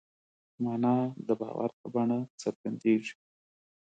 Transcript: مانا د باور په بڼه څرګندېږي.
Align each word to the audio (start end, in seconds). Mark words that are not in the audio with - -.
مانا 0.63 0.95
د 1.27 1.29
باور 1.41 1.71
په 1.79 1.85
بڼه 1.93 2.19
څرګندېږي. 2.41 3.15